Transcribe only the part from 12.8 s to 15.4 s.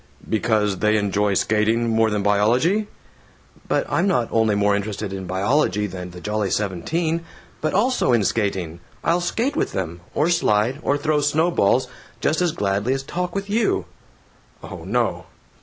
as talk with you." ("Oh no!")